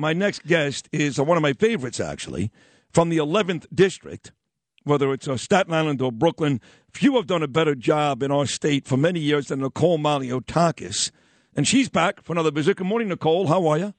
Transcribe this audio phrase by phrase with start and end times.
[0.00, 2.50] My next guest is uh, one of my favorites, actually,
[2.90, 4.32] from the 11th District,
[4.82, 6.62] whether it's uh, Staten Island or Brooklyn.
[6.90, 11.10] Few have done a better job in our state for many years than Nicole Malliotakis.
[11.54, 12.78] And she's back for another visit.
[12.78, 13.48] Good morning, Nicole.
[13.48, 13.94] How are you?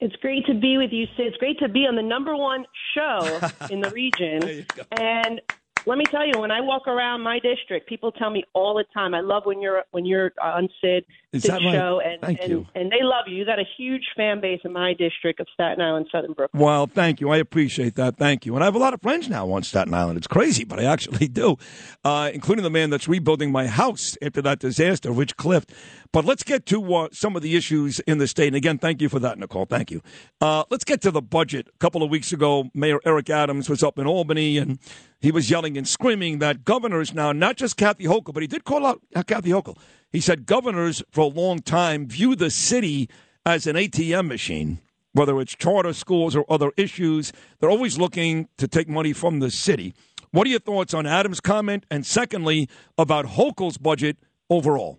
[0.00, 1.26] It's great to be with you, Sid.
[1.26, 4.66] It's great to be on the number one show in the region.
[4.90, 5.40] And
[5.86, 8.84] let me tell you, when I walk around my district, people tell me all the
[8.92, 11.72] time, "I love when you're when you're on Sid Is that right?
[11.72, 12.66] show, and Thank and, you.
[12.74, 13.36] and they love you.
[13.36, 16.62] You got a huge fan base in my district of Staten Island, Southern Brooklyn.
[16.62, 17.30] Well, thank you.
[17.30, 18.18] I appreciate that.
[18.18, 18.54] Thank you.
[18.54, 20.18] And I have a lot of friends now on Staten Island.
[20.18, 21.56] It's crazy, but I actually do,
[22.04, 25.72] uh, including the man that's rebuilding my house after that disaster, Rich Clift.
[26.12, 28.48] But let's get to uh, some of the issues in the state.
[28.48, 29.64] And again, thank you for that, Nicole.
[29.64, 30.02] Thank you.
[30.38, 31.68] Uh, let's get to the budget.
[31.74, 34.78] A couple of weeks ago, Mayor Eric Adams was up in Albany and
[35.18, 38.64] he was yelling and screaming that governors now, not just Kathy Hochul, but he did
[38.64, 39.78] call out uh, Kathy Hochul.
[40.12, 43.08] He said governors for a long time view the city
[43.44, 44.80] as an ATM machine
[45.12, 47.32] whether it's charter schools or other issues.
[47.60, 49.94] They're always looking to take money from the city.
[50.30, 51.84] What are your thoughts on Adams' comment?
[51.90, 54.16] And secondly, about Hochul's budget
[54.48, 54.98] overall?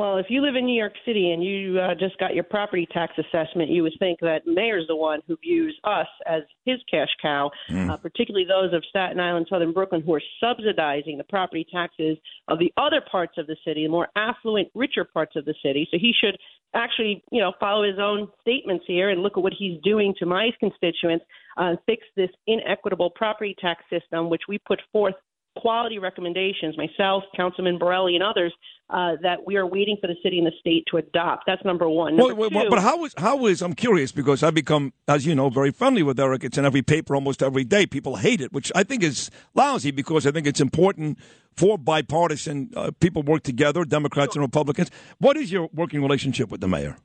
[0.00, 2.88] Well, if you live in New York City and you uh, just got your property
[2.90, 6.78] tax assessment, you would think that the mayor's the one who views us as his
[6.90, 11.66] cash cow, uh, particularly those of Staten Island, Southern Brooklyn, who are subsidizing the property
[11.70, 12.16] taxes
[12.48, 15.86] of the other parts of the city, the more affluent, richer parts of the city.
[15.90, 16.38] So he should
[16.74, 20.24] actually, you know, follow his own statements here and look at what he's doing to
[20.24, 21.26] my constituents,
[21.58, 25.14] uh, fix this inequitable property tax system, which we put forth
[25.56, 28.52] quality recommendations, myself, Councilman Borelli, and others,
[28.88, 31.44] uh, that we are waiting for the city and the state to adopt.
[31.46, 32.16] That's number one.
[32.16, 35.26] Number Well, well, two, but how is how is I'm curious because I've become, as
[35.26, 36.44] you know, very friendly with Eric.
[36.44, 37.86] It's in every paper almost every day.
[37.86, 41.18] People hate it, which I think is lousy because I think it's important
[41.56, 44.90] for bipartisan uh, people work together, Democrats and Republicans.
[45.18, 46.96] What is your working relationship with the mayor?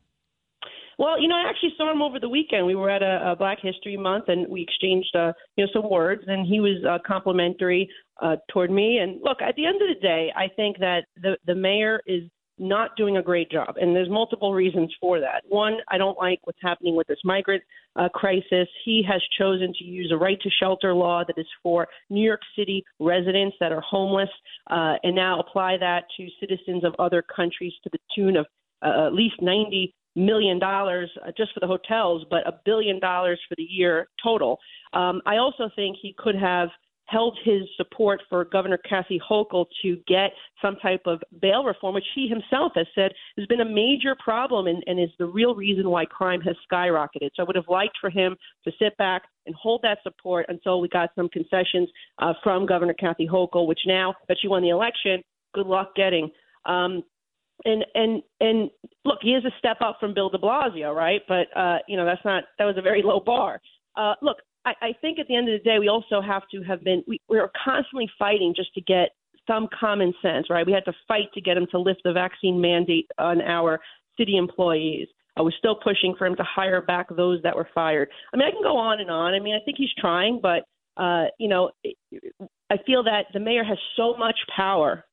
[0.98, 2.66] Well, you know, I actually saw him over the weekend.
[2.66, 5.90] We were at a, a Black History Month, and we exchanged, uh, you know, some
[5.90, 6.24] words.
[6.28, 7.90] And he was uh, complimentary
[8.22, 9.00] uh, toward me.
[9.00, 12.24] And look, at the end of the day, I think that the the mayor is
[12.58, 15.44] not doing a great job, and there's multiple reasons for that.
[15.50, 17.62] One, I don't like what's happening with this migrant
[17.98, 18.68] uh, crisis.
[18.86, 22.40] He has chosen to use a right to shelter law that is for New York
[22.58, 24.30] City residents that are homeless,
[24.70, 28.46] uh, and now apply that to citizens of other countries to the tune of
[28.86, 33.40] uh, at least 90 million dollars uh, just for the hotels, but a billion dollars
[33.48, 34.58] for the year total.
[34.94, 36.70] Um, I also think he could have
[37.08, 40.32] held his support for Governor Kathy Hochul to get
[40.62, 44.68] some type of bail reform, which he himself has said has been a major problem
[44.68, 47.30] and, and is the real reason why crime has skyrocketed.
[47.36, 50.82] So I would have liked for him to sit back and hold that support until
[50.82, 51.90] we got some concessions
[52.20, 55.22] uh, from Governor Kathy Hochul, which now that she won the election,
[55.54, 56.32] good luck getting.
[56.66, 57.04] Um,
[57.66, 58.70] and and and
[59.04, 61.22] look, he is a step up from Bill De Blasio, right?
[61.28, 63.62] But uh, you know that's not that was a very low bar.
[63.96, 66.62] Uh, look, I, I think at the end of the day, we also have to
[66.64, 69.10] have been we, we're constantly fighting just to get
[69.48, 70.66] some common sense, right?
[70.66, 73.80] We had to fight to get him to lift the vaccine mandate on our
[74.18, 75.08] city employees.
[75.38, 78.10] Uh, we're still pushing for him to hire back those that were fired.
[78.34, 79.34] I mean, I can go on and on.
[79.34, 80.64] I mean, I think he's trying, but
[80.98, 81.72] uh, you know,
[82.70, 85.06] I feel that the mayor has so much power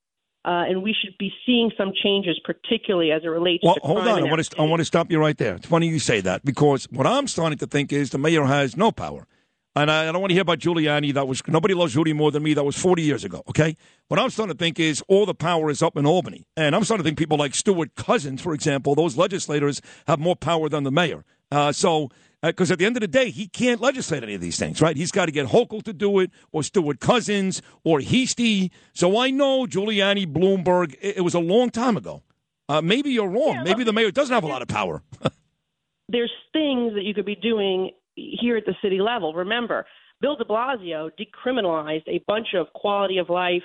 [0.44, 3.98] uh, and we should be seeing some changes, particularly as it relates Well, to hold
[4.00, 4.18] on.
[4.18, 5.54] I want to I want to stop you right there.
[5.54, 8.76] It's funny you say that because what I'm starting to think is the mayor has
[8.76, 9.26] no power.
[9.74, 11.14] And I, I don't want to hear about Giuliani.
[11.14, 12.54] That was nobody loves Rudy more than me.
[12.54, 13.42] That was 40 years ago.
[13.48, 13.76] Okay.
[14.08, 16.84] What I'm starting to think is all the power is up in Albany, and I'm
[16.84, 20.84] starting to think people like Stewart Cousins, for example, those legislators have more power than
[20.84, 21.24] the mayor.
[21.50, 22.10] Uh, so,
[22.42, 24.96] because at the end of the day, he can't legislate any of these things, right?
[24.96, 28.72] He's got to get Hochul to do it, or Stewart Cousins, or Heastie.
[28.92, 30.94] So I know Giuliani, Bloomberg.
[31.00, 32.22] It, it was a long time ago.
[32.68, 33.54] Uh, maybe you're wrong.
[33.56, 35.02] Yeah, maybe the mayor doesn't have a lot of power.
[36.08, 39.34] there's things that you could be doing here at the city level.
[39.34, 39.86] Remember,
[40.20, 43.62] Bill De Blasio decriminalized a bunch of quality of life,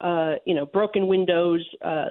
[0.00, 2.06] uh, you know, broken windows, uh,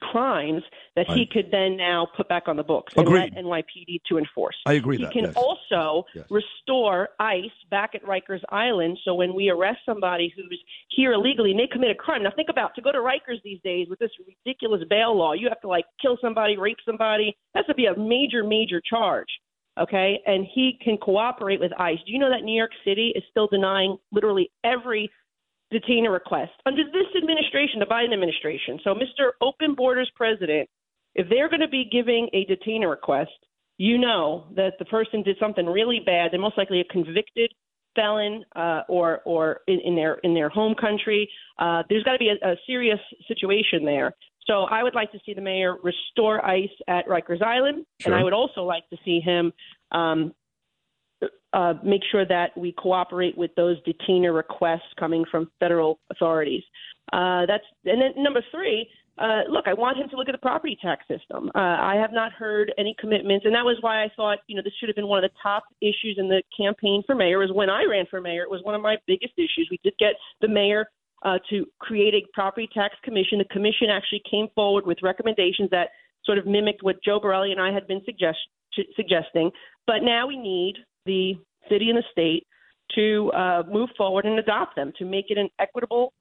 [0.00, 0.62] crimes
[0.96, 3.32] that he could then now put back on the books Agreed.
[3.36, 4.56] and let NYPD to enforce.
[4.66, 5.34] I agree He that, can yes.
[5.36, 6.26] also Yes.
[6.30, 8.98] restore ICE back at Rikers Island.
[9.04, 12.48] So when we arrest somebody who's here illegally and they commit a crime, now think
[12.48, 15.68] about to go to Rikers these days with this ridiculous bail law, you have to
[15.68, 17.36] like kill somebody, rape somebody.
[17.54, 19.28] That's to be a major, major charge.
[19.80, 21.98] okay, and he can cooperate with ICE.
[22.06, 25.10] Do you know that New York City is still denying literally every
[25.70, 28.78] detainer request under this administration, the Biden administration?
[28.84, 29.30] So, Mr.
[29.40, 30.68] Open Borders president,
[31.14, 33.30] if they're going to be giving a detainer request,
[33.78, 36.32] you know that the person did something really bad.
[36.32, 37.50] They're most likely a convicted
[37.96, 41.28] felon uh, or or in, in their in their home country.
[41.58, 44.12] Uh, there's got to be a, a serious situation there.
[44.46, 48.12] So I would like to see the mayor restore ICE at Rikers Island, sure.
[48.12, 49.52] and I would also like to see him
[49.92, 50.32] um,
[51.52, 56.62] uh, make sure that we cooperate with those detainer requests coming from federal authorities.
[57.12, 58.88] Uh, that's and then number three.
[59.18, 61.50] Uh, look, I want him to look at the property tax system.
[61.54, 64.62] Uh, I have not heard any commitments, and that was why I thought, you know,
[64.64, 67.42] this should have been one of the top issues in the campaign for mayor.
[67.42, 69.68] Is when I ran for mayor, it was one of my biggest issues.
[69.70, 70.86] We did get the mayor
[71.22, 73.38] uh, to create a property tax commission.
[73.38, 75.88] The commission actually came forward with recommendations that
[76.24, 78.38] sort of mimicked what Joe Borelli and I had been suggest-
[78.96, 79.50] suggesting.
[79.86, 80.76] But now we need
[81.06, 81.34] the
[81.68, 82.46] city and the state
[82.94, 86.12] to uh, move forward and adopt them to make it an equitable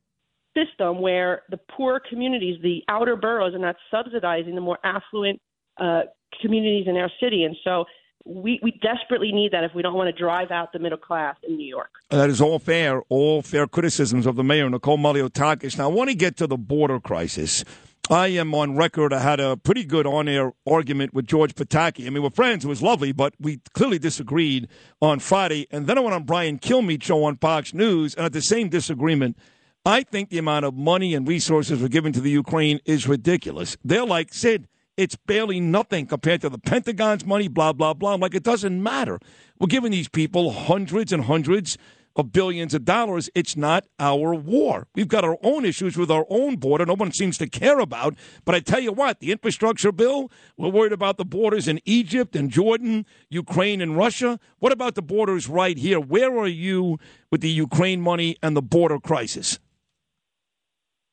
[0.55, 5.41] system where the poor communities, the outer boroughs, are not subsidizing the more affluent
[5.79, 6.01] uh,
[6.41, 7.43] communities in our city.
[7.43, 7.85] And so
[8.25, 11.35] we, we desperately need that if we don't want to drive out the middle class
[11.47, 11.89] in New York.
[12.09, 15.77] That is all fair, all fair criticisms of the mayor, Nicole Malliotakis.
[15.77, 17.63] Now, I want to get to the border crisis.
[18.11, 19.13] I am on record.
[19.13, 22.07] I had a pretty good on air argument with George Pataki.
[22.07, 22.65] I mean, we're friends.
[22.65, 24.67] It was lovely, but we clearly disagreed
[24.99, 25.67] on Friday.
[25.69, 28.67] And then I went on Brian Kilmeade show on Fox News, and at the same
[28.67, 29.37] disagreement,
[29.85, 33.77] I think the amount of money and resources we're giving to the Ukraine is ridiculous.
[33.83, 34.67] They're like, Sid,
[34.97, 38.15] it's barely nothing compared to the Pentagon's money, blah, blah, blah.
[38.15, 39.19] I'm like, it doesn't matter.
[39.59, 41.77] We're giving these people hundreds and hundreds
[42.19, 43.29] of billions of dollars.
[43.33, 44.87] It's not our war.
[44.93, 46.85] We've got our own issues with our own border.
[46.85, 48.15] No one seems to care about.
[48.45, 52.35] But I tell you what, the infrastructure bill, we're worried about the borders in Egypt
[52.35, 54.39] and Jordan, Ukraine and Russia.
[54.59, 55.99] What about the borders right here?
[55.99, 56.99] Where are you
[57.31, 59.59] with the Ukraine money and the border crisis?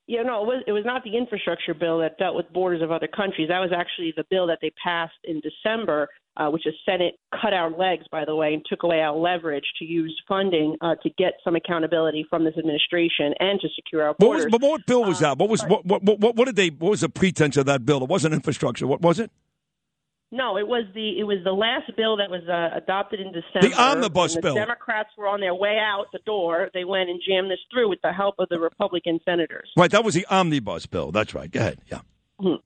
[0.08, 2.92] Yeah, no, it was it was not the infrastructure bill that dealt with borders of
[2.92, 3.48] other countries.
[3.48, 7.52] That was actually the bill that they passed in December, uh, which the Senate cut
[7.52, 11.10] our legs, by the way, and took away our leverage to use funding uh, to
[11.18, 14.44] get some accountability from this administration and to secure our borders.
[14.44, 15.38] What was, but what bill was that?
[15.38, 16.68] What was what, what what what did they?
[16.68, 18.02] What was the pretense of that bill?
[18.02, 18.86] It wasn't infrastructure.
[18.86, 19.30] What was it?
[20.32, 23.68] No, it was the it was the last bill that was uh, adopted in December.
[23.68, 24.54] The omnibus the bill.
[24.54, 26.68] Democrats were on their way out the door.
[26.74, 29.70] They went and jammed this through with the help of the Republican senators.
[29.76, 31.12] Right, that was the omnibus bill.
[31.12, 31.50] That's right.
[31.50, 31.78] Go ahead.
[31.90, 32.00] Yeah.
[32.40, 32.56] Mm-hmm.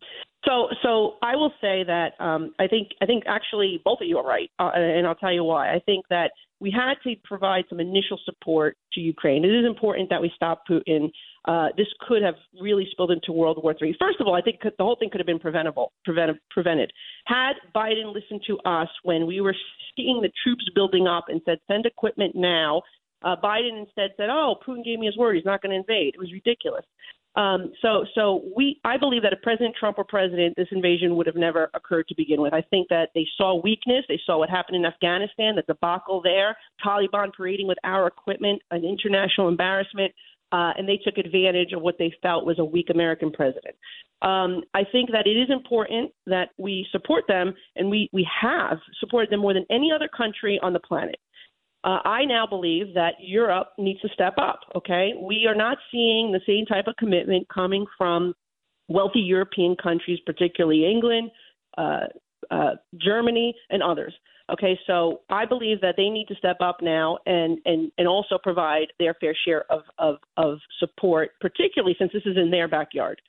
[0.47, 4.17] So, so I will say that um, I think I think actually both of you
[4.19, 5.75] are right, uh, and I'll tell you why.
[5.75, 9.45] I think that we had to provide some initial support to Ukraine.
[9.45, 11.11] It is important that we stop Putin.
[11.47, 13.97] Uh, this could have really spilled into World War III.
[13.99, 16.93] First of all, I think the whole thing could have been preventable, prevent, prevented.
[17.27, 19.57] Had Biden listened to us when we were
[19.97, 22.83] seeing the troops building up and said, send equipment now,
[23.23, 26.15] uh, Biden instead said, "Oh, Putin gave me his word; he's not going to invade."
[26.15, 26.85] It was ridiculous.
[27.37, 31.27] Um, so, so we, I believe that if President Trump were president, this invasion would
[31.27, 32.53] have never occurred to begin with.
[32.53, 34.05] I think that they saw weakness.
[34.09, 38.85] They saw what happened in Afghanistan, the debacle there, Taliban parading with our equipment, an
[38.85, 40.13] international embarrassment,
[40.53, 43.77] uh, and they took advantage of what they felt was a weak American president.
[44.23, 48.79] Um, I think that it is important that we support them, and we, we have
[48.99, 51.17] supported them more than any other country on the planet.
[51.83, 54.61] Uh, I now believe that Europe needs to step up.
[54.77, 58.35] Okay, we are not seeing the same type of commitment coming from
[58.89, 61.31] wealthy European countries, particularly England,
[61.79, 62.01] uh,
[62.51, 64.13] uh, Germany, and others.
[64.53, 68.37] Okay, so I believe that they need to step up now and and and also
[68.43, 73.21] provide their fair share of of, of support, particularly since this is in their backyard.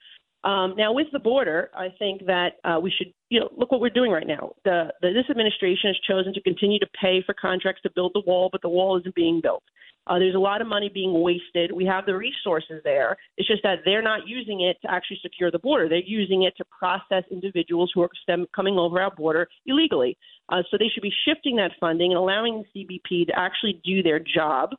[0.44, 3.80] Um, now, with the border, I think that uh, we should, you know, look what
[3.80, 4.52] we're doing right now.
[4.64, 8.22] The, the, this administration has chosen to continue to pay for contracts to build the
[8.26, 9.62] wall, but the wall isn't being built.
[10.08, 11.70] Uh, there's a lot of money being wasted.
[11.70, 13.16] We have the resources there.
[13.36, 15.88] It's just that they're not using it to actually secure the border.
[15.88, 20.18] They're using it to process individuals who are stem- coming over our border illegally.
[20.48, 24.02] Uh, so they should be shifting that funding and allowing the CBP to actually do
[24.02, 24.70] their job.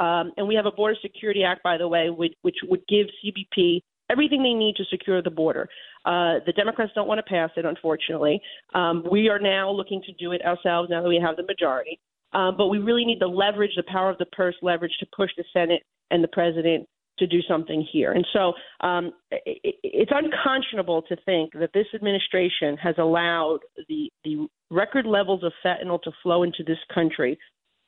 [0.00, 3.06] Um, and we have a Border Security Act, by the way, which, which would give
[3.24, 5.68] CBP everything they need to secure the border.
[6.04, 8.40] Uh, the Democrats don't want to pass it, unfortunately.
[8.74, 11.98] Um, we are now looking to do it ourselves now that we have the majority.
[12.32, 15.30] Um, but we really need the leverage, the power of the purse leverage to push
[15.36, 16.88] the Senate and the president
[17.18, 18.12] to do something here.
[18.12, 18.54] And so
[18.86, 25.44] um, it, it's unconscionable to think that this administration has allowed the, the record levels
[25.44, 27.38] of fentanyl to flow into this country,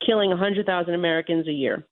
[0.05, 1.85] killing 100,000 Americans a year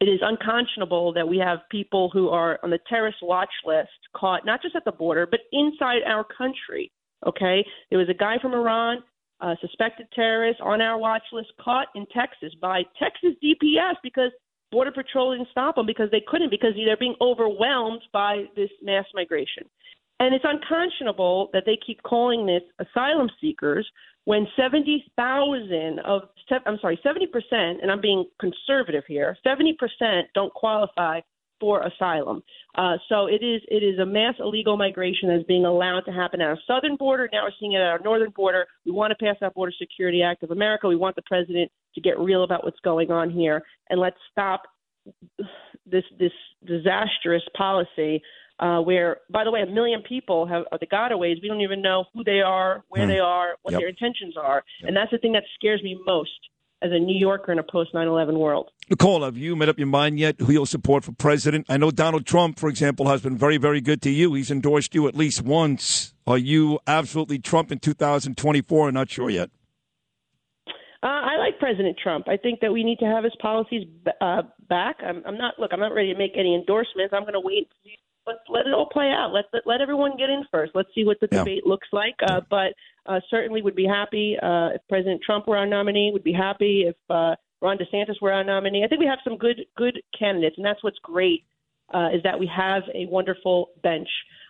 [0.00, 4.46] it is unconscionable that we have people who are on the terrorist watch list caught
[4.46, 6.90] not just at the border but inside our country.
[7.26, 9.02] Okay, there was a guy from Iran
[9.40, 14.32] uh, suspected terrorist, on our watch list caught in Texas by Texas DPS because
[14.70, 19.04] Border Patrol didn't stop them because they couldn't because they're being overwhelmed by this mass
[19.14, 19.64] migration.
[20.20, 23.88] And it's unconscionable that they keep calling this asylum seekers
[24.24, 26.22] when 70,000 of,
[26.66, 27.32] I'm sorry, 70%,
[27.80, 31.20] and I'm being conservative here, 70% don't qualify
[31.60, 32.42] for asylum.
[32.76, 36.40] Uh, so it is it is a mass illegal migration that's being allowed to happen
[36.40, 37.28] at our southern border.
[37.32, 38.66] Now we're seeing it at our northern border.
[38.84, 40.86] We want to pass that Border Security Act of America.
[40.88, 44.62] We want the president to get real about what's going on here, and let's stop
[45.86, 46.32] this this
[46.64, 48.22] disastrous policy
[48.60, 51.36] uh, where, by the way, a million people have are the gotaways.
[51.42, 53.10] We don't even know who they are, where hmm.
[53.10, 53.80] they are, what yep.
[53.80, 54.88] their intentions are, yep.
[54.88, 56.30] and that's the thing that scares me most
[56.80, 58.70] as a New Yorker in a post 9/11 world.
[58.90, 61.66] Nicole, have you made up your mind yet who you'll support for president?
[61.68, 64.34] I know Donald Trump, for example, has been very, very good to you.
[64.34, 66.14] He's endorsed you at least once.
[66.26, 68.88] Are you absolutely Trump in 2024?
[68.88, 69.50] I'm not sure yet.
[71.00, 72.28] Uh, I like President Trump.
[72.28, 73.86] I think that we need to have his policies
[74.20, 74.96] uh, back.
[75.06, 75.70] I'm, I'm not look.
[75.72, 77.14] I'm not ready to make any endorsements.
[77.14, 77.68] I'm going to wait.
[78.28, 79.32] Let let it all play out.
[79.32, 80.72] Let let everyone get in first.
[80.74, 81.38] Let's see what the yeah.
[81.38, 82.14] debate looks like.
[82.28, 82.74] Uh, but
[83.06, 86.10] uh, certainly would be happy uh, if President Trump were our nominee.
[86.12, 88.84] Would be happy if uh, Ron DeSantis were our nominee.
[88.84, 91.44] I think we have some good good candidates, and that's what's great
[91.94, 94.08] uh, is that we have a wonderful bench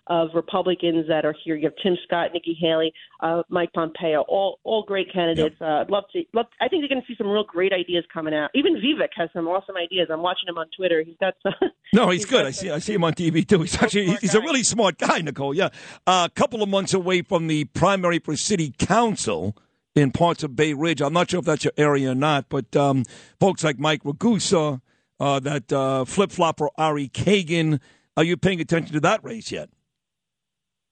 [0.08, 1.54] of Republicans that are here.
[1.54, 5.56] You have Tim Scott, Nikki Haley, uh, Mike Pompeo, all all great candidates.
[5.60, 5.68] Yep.
[5.68, 6.22] Uh, I'd love to.
[6.32, 8.50] Love, I think you're going to see some real great ideas coming out.
[8.54, 10.08] Even Vivek has some awesome ideas.
[10.10, 11.02] I'm watching him on Twitter.
[11.04, 11.54] He's got some.
[11.94, 12.44] No, he's, he's good.
[12.44, 12.70] I see.
[12.70, 13.62] I see him on TV too.
[13.62, 14.38] He's actually he's guy.
[14.38, 15.54] a really smart guy, Nicole.
[15.54, 15.70] Yeah,
[16.06, 19.56] uh, a couple of months away from the primary for city council
[19.94, 21.00] in parts of Bay Ridge.
[21.00, 23.04] I'm not sure if that's your area or not, but um,
[23.40, 24.82] folks like Mike Ragusa,
[25.18, 27.80] uh, that uh, flip flopper Ari Kagan.
[28.18, 29.70] Are you paying attention to that race yet?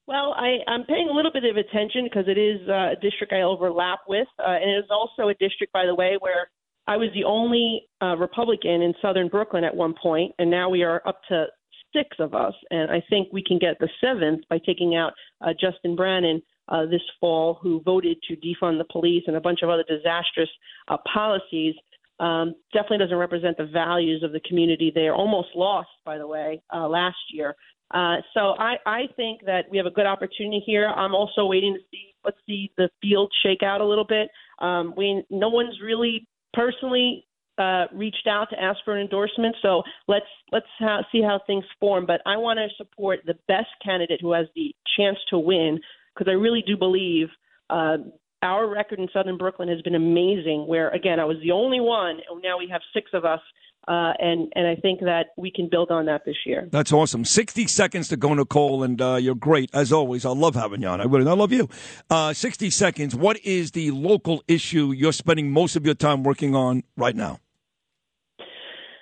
[0.07, 3.33] Well, I, I'm paying a little bit of attention because it is uh, a district
[3.33, 6.49] I overlap with, uh, and it is also a district, by the way, where
[6.87, 10.83] I was the only uh, Republican in Southern Brooklyn at one point, and now we
[10.83, 11.47] are up to
[11.93, 15.11] six of us, and I think we can get the seventh by taking out
[15.41, 19.59] uh, Justin Brannan uh, this fall, who voted to defund the police and a bunch
[19.61, 20.49] of other disastrous
[20.87, 21.75] uh, policies.
[22.19, 24.91] Um, definitely doesn't represent the values of the community.
[24.93, 27.55] They are almost lost, by the way, uh, last year.
[27.91, 30.87] Uh, so I, I think that we have a good opportunity here.
[30.87, 34.29] I'm also waiting to see let's see the field shake out a little bit.
[34.59, 37.25] Um, we no one's really personally
[37.57, 41.63] uh, reached out to ask for an endorsement, so let's let's ha- see how things
[41.79, 42.05] form.
[42.05, 45.79] But I want to support the best candidate who has the chance to win
[46.13, 47.27] because I really do believe.
[47.69, 47.97] Uh,
[48.43, 50.67] our record in Southern Brooklyn has been amazing.
[50.67, 53.41] Where again, I was the only one, and now we have six of us
[53.87, 56.67] uh, and and I think that we can build on that this year.
[56.71, 57.23] That's awesome.
[57.25, 60.25] Sixty seconds to go, Nicole, and uh, you're great as always.
[60.25, 60.99] I love having you on.
[60.99, 61.69] I really, I love you.
[62.09, 63.15] Uh, Sixty seconds.
[63.15, 67.39] What is the local issue you're spending most of your time working on right now?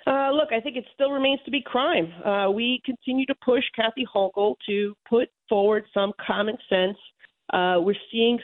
[0.06, 2.12] Uh, look, I think it still remains to be crime.
[2.24, 6.96] Uh, we continue to push Kathy Hochul to put forward some common sense.
[7.52, 8.38] Uh, we're seeing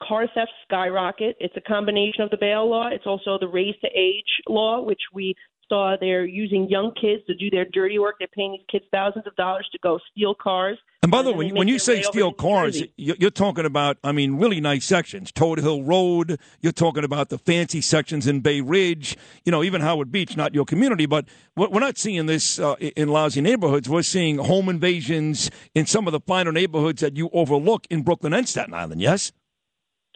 [0.00, 1.36] car theft skyrocket.
[1.40, 2.88] It's a combination of the bail law.
[2.92, 5.34] It's also the raise to age law, which we
[5.68, 8.16] saw they're using young kids to do their dirty work.
[8.18, 10.78] They're paying these kids thousands of dollars to go steal cars.
[11.02, 14.60] And by the way, when you say steal cars, you're talking about, I mean, really
[14.60, 15.30] nice sections.
[15.30, 16.40] Todt Hill Road.
[16.60, 19.16] You're talking about the fancy sections in Bay Ridge.
[19.44, 23.08] You know, even Howard Beach, not your community, but we're not seeing this uh, in
[23.08, 23.88] lousy neighborhoods.
[23.88, 28.32] We're seeing home invasions in some of the finer neighborhoods that you overlook in Brooklyn
[28.32, 29.00] and Staten Island.
[29.00, 29.32] Yes.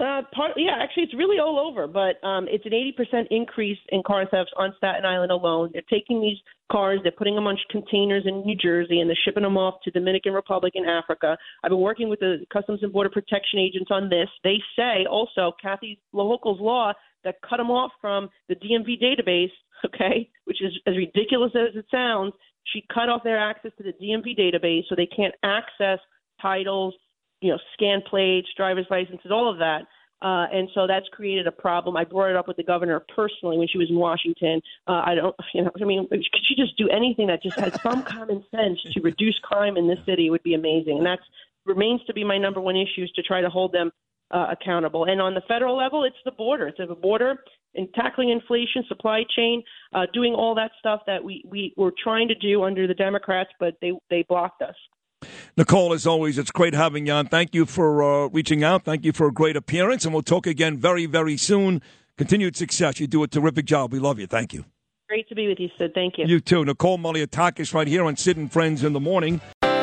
[0.02, 4.02] Uh, part, yeah, actually, it's really all over, but um, it's an 80% increase in
[4.04, 5.70] car thefts on Staten Island alone.
[5.72, 6.38] They're taking these
[6.72, 9.92] cars, they're putting them on containers in New Jersey, and they're shipping them off to
[9.92, 11.38] Dominican Republic and Africa.
[11.62, 14.28] I've been working with the Customs and Border Protection agents on this.
[14.42, 16.92] They say also Kathy Hochul's law
[17.22, 19.52] that cut them off from the DMV database,
[19.86, 22.32] okay, which is as ridiculous as it sounds.
[22.72, 26.00] She cut off their access to the DMV database so they can't access
[26.40, 26.94] titles,
[27.42, 29.82] you know, scan plates, driver's licenses, all of that.
[30.22, 31.96] Uh, and so that's created a problem.
[31.96, 34.62] I brought it up with the governor personally when she was in Washington.
[34.86, 37.78] Uh, I don't, you know, I mean, could she just do anything that just has
[37.82, 40.28] some common sense to reduce crime in this city?
[40.28, 40.98] It would be amazing.
[40.98, 41.18] And that
[41.66, 43.90] remains to be my number one issue is to try to hold them
[44.30, 45.04] uh, accountable.
[45.04, 46.68] And on the federal level, it's the border.
[46.68, 47.42] It's the border
[47.74, 52.28] and tackling inflation, supply chain, uh, doing all that stuff that we, we were trying
[52.28, 54.76] to do under the Democrats, but they, they blocked us.
[55.54, 57.26] Nicole, as always, it's great having you on.
[57.26, 58.84] Thank you for uh, reaching out.
[58.84, 61.82] Thank you for a great appearance, and we'll talk again very, very soon.
[62.16, 62.98] Continued success.
[62.98, 63.92] You do a terrific job.
[63.92, 64.26] We love you.
[64.26, 64.64] Thank you.
[65.10, 65.92] Great to be with you, Sid.
[65.92, 66.24] Thank you.
[66.26, 66.64] You too.
[66.64, 69.42] Nicole Malliotakis right here on Sid and Friends in the Morning.